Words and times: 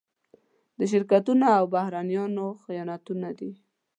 د 0.79 0.81
شرکتونو 0.91 1.45
او 1.57 1.63
بهرنيانو 1.73 2.45
خیانتونه 2.63 3.29
دي. 3.39 3.51